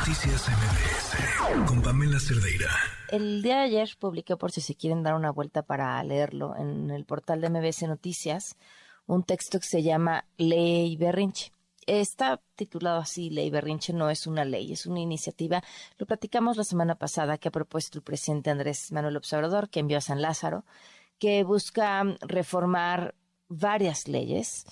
[0.00, 2.70] Noticias MBS con Pamela Cerdeira.
[3.10, 6.90] El día de ayer publiqué, por si se quieren dar una vuelta para leerlo, en
[6.90, 8.56] el portal de MBS Noticias,
[9.06, 11.52] un texto que se llama Ley Berrinche.
[11.86, 15.62] Está titulado así, Ley Berrinche no es una ley, es una iniciativa.
[15.98, 19.98] Lo platicamos la semana pasada que ha propuesto el presidente Andrés Manuel Observador, que envió
[19.98, 20.64] a San Lázaro,
[21.18, 23.14] que busca reformar
[23.48, 24.64] varias leyes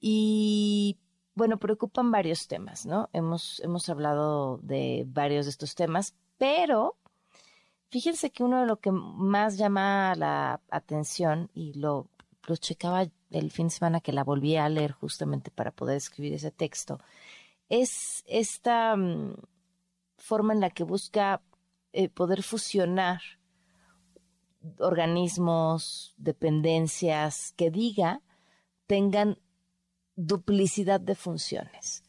[0.00, 0.98] y
[1.34, 3.08] bueno, preocupan varios temas, ¿no?
[3.12, 6.96] Hemos, hemos hablado de varios de estos temas, pero
[7.90, 12.08] fíjense que uno de lo que más llama la atención, y lo,
[12.46, 16.34] lo checaba el fin de semana que la volví a leer justamente para poder escribir
[16.34, 16.98] ese texto,
[17.68, 19.34] es esta mm,
[20.18, 21.40] forma en la que busca
[21.92, 23.22] eh, poder fusionar
[24.78, 28.20] organismos, dependencias, que diga
[28.86, 29.38] tengan
[30.26, 32.02] duplicidad de funciones.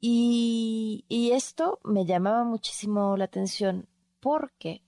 [0.00, 3.86] Y, esto me llamaba muchísimo la atención
[4.20, 4.82] porque,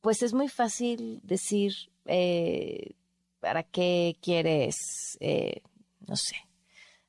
[0.00, 1.72] pues es muy fácil decir,
[2.06, 2.94] eh,
[3.40, 5.62] ¿para qué quieres, eh,
[6.06, 6.36] no sé,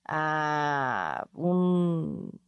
[0.06, 2.40] a un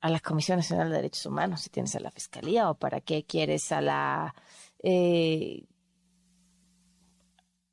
[0.00, 3.24] a la Comisión Nacional de Derechos Humanos si tienes a la Fiscalía o para qué
[3.24, 4.34] quieres a la
[4.82, 5.64] eh,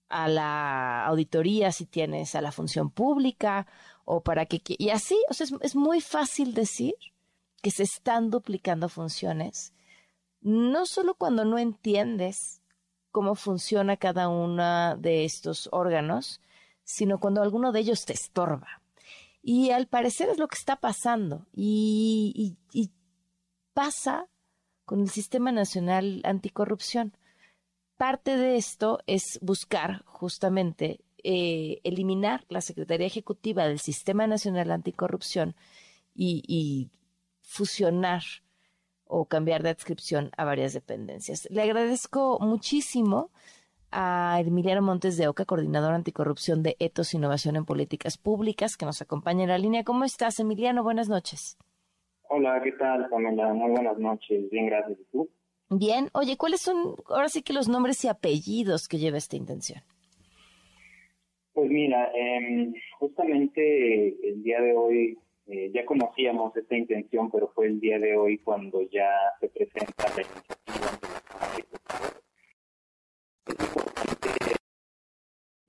[0.10, 3.68] a la auditoría si tienes a la función pública
[4.06, 4.62] o para que...
[4.68, 6.96] Y así, o sea, es, muy fácil decir
[7.62, 9.74] que se están duplicando funciones,
[10.42, 12.62] no solo cuando no entiendes
[13.12, 16.42] cómo funciona cada uno de estos órganos,
[16.84, 18.82] sino cuando alguno de ellos te estorba.
[19.42, 21.46] Y al parecer es lo que está pasando.
[21.54, 22.58] y
[23.74, 24.28] pasa
[24.86, 27.14] con el Sistema Nacional Anticorrupción
[28.00, 35.54] parte de esto es buscar justamente eh, eliminar la Secretaría Ejecutiva del Sistema Nacional Anticorrupción
[36.16, 36.90] y,
[37.42, 38.22] fusionar
[39.06, 41.46] o cambiar de adscripción a varias dependencias.
[41.52, 43.32] Le agradezco muchísimo
[43.92, 49.02] a Emiliano Montes de Oca, coordinador anticorrupción de Etos Innovación en Políticas Públicas, que nos
[49.02, 49.84] acompaña en la línea.
[49.84, 50.84] ¿Cómo estás, Emiliano?
[50.84, 51.58] Buenas noches.
[52.30, 53.54] Hola, ¿qué tal, Pamela?
[53.54, 54.50] Muy buenas noches.
[54.52, 55.00] Bien, gracias.
[55.00, 55.30] ¿Y tú?
[55.72, 59.82] Bien, oye, ¿cuáles son ahora sí que los nombres y apellidos que lleva esta intención?
[61.54, 67.68] Pues mira, em, justamente el día de hoy eh, ya conocíamos esta intención, pero fue
[67.68, 69.10] el día de hoy cuando ya
[69.40, 70.60] se presenta la iniciativa.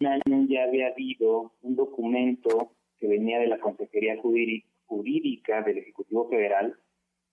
[0.01, 4.17] Un año ya había habido un documento que venía de la Consejería
[4.87, 6.75] Jurídica del Ejecutivo Federal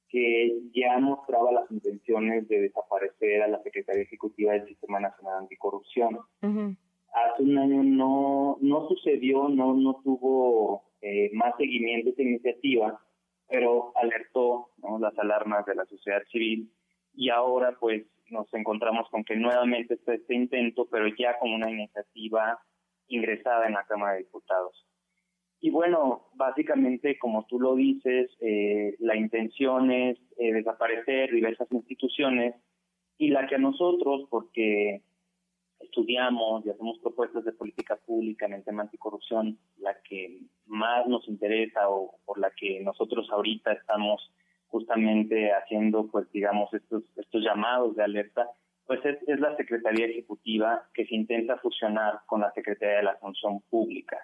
[0.10, 6.20] que ya mostraba las intenciones de desaparecer a la Secretaría Ejecutiva del Sistema Nacional Anticorrupción.
[6.42, 13.02] Hace un año no, no sucedió, no, no tuvo eh, más seguimiento esta iniciativa,
[13.48, 14.70] pero alertó
[15.00, 16.72] las alarmas de la sociedad civil
[17.14, 21.72] y ahora pues nos encontramos con que nuevamente está este intento, pero ya como una
[21.72, 22.60] iniciativa
[23.08, 24.86] ingresada en la Cámara de Diputados.
[25.60, 32.56] Y bueno, básicamente, como tú lo dices, eh, la intención es eh, desaparecer diversas instituciones
[33.18, 35.02] y la que a nosotros, porque
[35.80, 41.28] estudiamos y hacemos propuestas de política pública en el tema anticorrupción, la que más nos
[41.28, 44.32] interesa o por la que nosotros ahorita estamos
[44.68, 48.48] justamente haciendo, pues digamos, estos, estos llamados de alerta,
[48.86, 53.16] pues es, es la Secretaría Ejecutiva que se intenta fusionar con la Secretaría de la
[53.16, 54.18] Función Pública.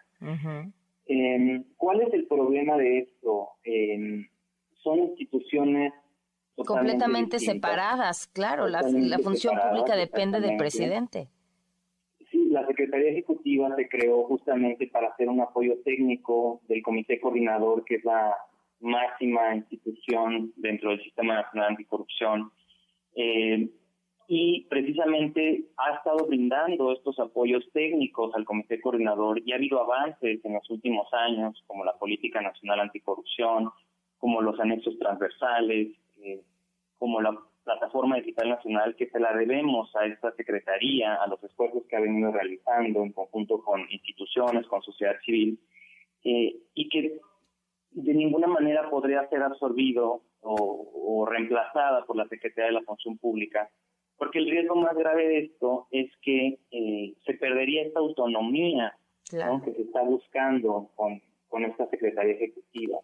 [1.06, 3.50] Eh, ¿Cuál es el problema de esto?
[3.64, 4.26] Eh,
[4.82, 5.94] son instituciones
[6.56, 8.68] completamente separadas, claro.
[8.68, 11.30] La, la, función pública depende del presidente.
[12.32, 17.84] Sí, la Secretaría Ejecutiva se creó justamente para hacer un apoyo técnico del Comité Coordinador,
[17.86, 18.36] que es la
[18.80, 22.52] máxima institución dentro del Sistema Nacional Anticorrupción.
[23.16, 23.70] Eh,
[24.28, 30.44] y precisamente ha estado brindando estos apoyos técnicos al Comité Coordinador y ha habido avances
[30.44, 33.70] en los últimos años, como la Política Nacional Anticorrupción,
[34.18, 35.90] como los anexos transversales,
[36.22, 36.42] eh,
[36.98, 41.84] como la Plataforma Digital Nacional, que se la debemos a esta Secretaría, a los esfuerzos
[41.88, 45.60] que ha venido realizando en conjunto con instituciones, con sociedad civil,
[46.24, 47.20] eh, y que
[47.92, 53.18] de ninguna manera podría ser absorbido o, o reemplazada por la Secretaría de la Función
[53.18, 53.70] Pública
[54.18, 58.96] porque el riesgo más grave de esto es que eh, se perdería esta autonomía
[59.30, 63.00] que se está buscando con, con esta Secretaría Ejecutiva.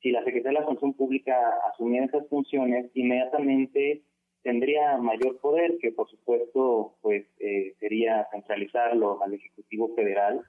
[0.00, 1.34] Si la Secretaría de la Función Pública
[1.72, 4.02] asumiera esas funciones, inmediatamente
[4.42, 10.42] tendría mayor poder, que por supuesto pues eh, sería centralizarlo al Ejecutivo Federal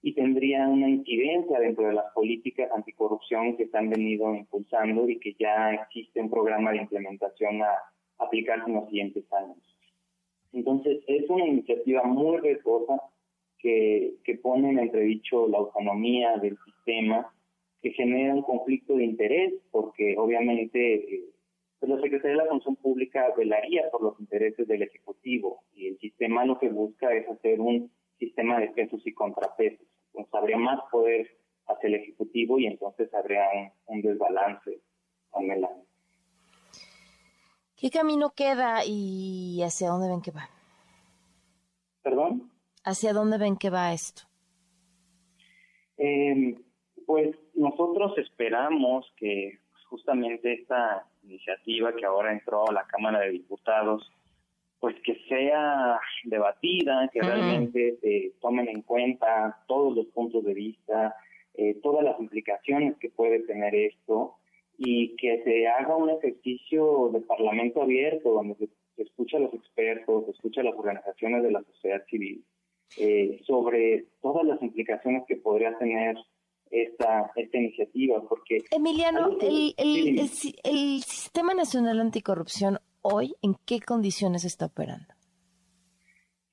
[0.00, 5.18] y tendría una incidencia dentro de las políticas anticorrupción que se han venido impulsando y
[5.18, 7.72] que ya existe un programa de implementación a
[8.22, 9.58] aplicarse en los siguientes años.
[10.52, 13.00] Entonces, es una iniciativa muy riesgosa
[13.58, 17.32] que, que pone en entredicho la autonomía del sistema,
[17.80, 21.24] que genera un conflicto de interés, porque obviamente eh,
[21.82, 25.98] pues la Secretaría de la Función Pública velaría por los intereses del Ejecutivo y el
[25.98, 27.90] sistema lo que busca es hacer un
[28.20, 29.84] sistema de pesos y contrapesos.
[30.08, 31.28] Entonces habría más poder
[31.66, 33.48] hacia el Ejecutivo y entonces habría
[33.86, 34.78] un, un desbalance,
[35.32, 35.70] Pamela.
[37.82, 40.48] ¿Qué camino queda y hacia dónde ven que va?
[42.04, 42.48] ¿Perdón?
[42.84, 44.22] ¿Hacia dónde ven que va esto?
[45.98, 46.54] Eh,
[47.04, 49.58] pues nosotros esperamos que
[49.90, 54.08] justamente esta iniciativa que ahora entró a la Cámara de Diputados,
[54.78, 61.16] pues que sea debatida, que realmente se tomen en cuenta todos los puntos de vista,
[61.54, 64.36] eh, todas las implicaciones que puede tener esto
[64.78, 69.54] y que se haga un ejercicio de parlamento abierto donde se, se escucha a los
[69.54, 72.44] expertos, se escucha a las organizaciones de la sociedad civil
[72.98, 76.16] eh, sobre todas las implicaciones que podría tener
[76.70, 78.58] esta, esta iniciativa, porque...
[78.70, 80.30] Emiliano, el, el, el,
[80.64, 85.14] el, Sistema Nacional Anticorrupción hoy, ¿en qué condiciones está operando?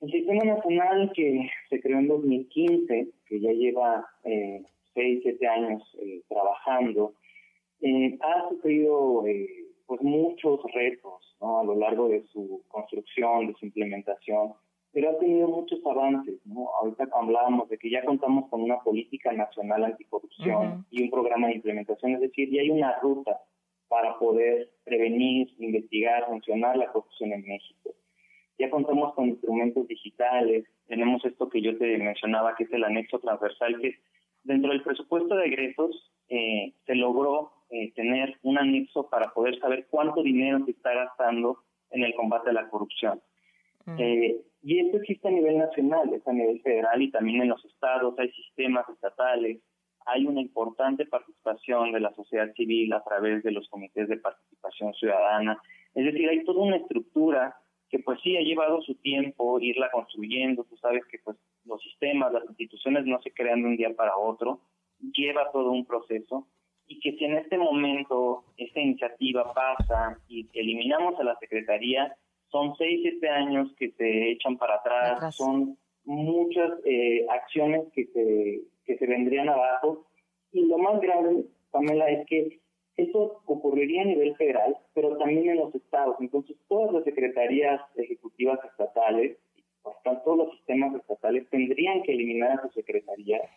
[0.00, 4.62] El Sistema Nacional que se creó en 2015, que ya lleva eh,
[4.94, 7.14] 6, 7 años eh, trabajando,
[7.80, 9.48] eh, ha sufrido eh,
[9.86, 11.60] pues muchos retos ¿no?
[11.60, 14.54] a lo largo de su construcción, de su implementación,
[14.92, 16.40] pero ha tenido muchos avances.
[16.44, 16.68] ¿no?
[16.80, 20.84] Ahorita hablábamos de que ya contamos con una política nacional anticorrupción uh -huh.
[20.90, 23.40] y un programa de implementación, es decir, ya hay una ruta
[23.88, 27.90] para poder prevenir, investigar, sancionar la corrupción en México.
[28.56, 33.18] Ya contamos con instrumentos digitales, tenemos esto que yo te mencionaba, que es el anexo
[33.18, 33.96] transversal, que
[34.44, 39.86] dentro del presupuesto de egresos eh, se logró eh, tener un anexo para poder saber
[39.90, 41.58] cuánto dinero se está gastando
[41.90, 43.20] en el combate a la corrupción.
[43.86, 44.00] Uh -huh.
[44.00, 47.64] eh, y esto existe a nivel nacional, es a nivel federal y también en los
[47.64, 49.58] estados, hay sistemas estatales,
[50.06, 54.92] hay una importante participación de la sociedad civil a través de los comités de participación
[54.94, 55.60] ciudadana.
[55.94, 57.56] Es decir, hay toda una estructura
[57.88, 60.64] que pues sí ha llevado su tiempo irla construyendo.
[60.64, 64.16] Tú sabes que pues los sistemas, las instituciones no se crean de un día para
[64.16, 64.60] otro,
[65.00, 66.46] lleva todo un proceso
[66.90, 72.16] y que si en este momento esta iniciativa pasa y eliminamos a la Secretaría,
[72.48, 75.36] son seis, siete años que se echan para atrás, atrás.
[75.36, 80.04] son muchas eh, acciones que se, que se vendrían abajo.
[80.50, 82.58] Y lo más grave, Pamela, es que
[82.96, 86.16] eso ocurriría a nivel federal, pero también en los estados.
[86.18, 89.38] Entonces, todas las secretarías ejecutivas estatales,
[89.84, 93.48] hasta todos los sistemas estatales, tendrían que eliminar a sus secretarías.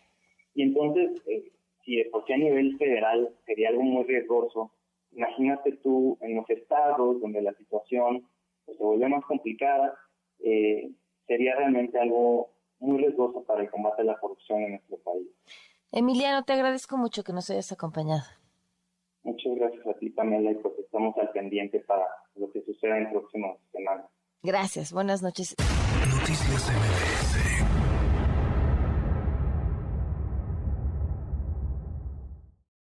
[0.54, 1.52] Y entonces, eh,
[1.84, 4.72] si de por sí a nivel federal sería algo muy riesgoso,
[5.12, 8.28] imagínate tú en los estados donde la situación
[8.66, 9.96] pues, se vuelve más complicada,
[10.40, 10.92] eh,
[11.28, 12.50] sería realmente algo
[12.80, 15.28] muy riesgoso para el combate a la corrupción en nuestro país.
[15.92, 18.24] Emiliano, te agradezco mucho que nos hayas acompañado.
[19.24, 23.10] Muchas gracias a ti, Pamela, y pues estamos al pendiente para lo que suceda en
[23.12, 24.06] próximas semanas.
[24.42, 25.56] Gracias, buenas noches.
[25.60, 27.33] Noticias MBS